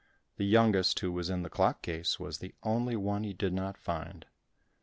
The 0.37 0.47
youngest, 0.47 1.01
who 1.01 1.11
was 1.11 1.29
in 1.29 1.43
the 1.43 1.49
clock 1.51 1.83
case, 1.83 2.19
was 2.19 2.39
the 2.39 2.55
only 2.63 2.95
one 2.95 3.23
he 3.23 3.33
did 3.35 3.53
not 3.53 3.77
find. 3.77 4.25